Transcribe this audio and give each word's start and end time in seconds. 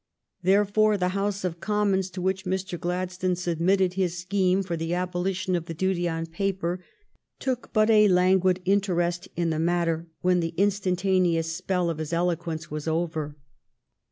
Therefore 0.41 0.97
the 0.97 1.09
House 1.09 1.43
of 1.43 1.59
Commons, 1.59 2.09
to 2.09 2.23
which 2.23 2.43
Mr. 2.43 2.79
Gladstone 2.79 3.35
submitted 3.35 3.93
his 3.93 4.17
scheme 4.17 4.63
for 4.63 4.75
the 4.75 4.95
abolition 4.95 5.55
of 5.55 5.65
the 5.67 5.75
duty 5.75 6.09
on 6.09 6.25
paper, 6.25 6.83
took 7.37 7.71
but 7.71 7.91
a 7.91 8.07
languid 8.07 8.61
interest 8.65 9.27
in 9.35 9.51
the 9.51 9.59
matter 9.59 10.07
when 10.21 10.39
the 10.39 10.55
instantaneous 10.57 11.51
spell 11.55 11.87
of 11.87 11.99
his 11.99 12.13
eloquence 12.13 12.71
was 12.71 12.87
over. 12.87 13.37